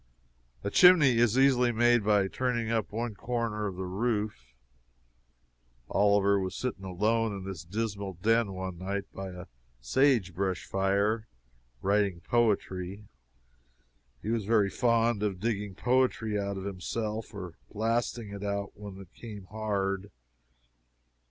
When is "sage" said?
9.79-10.33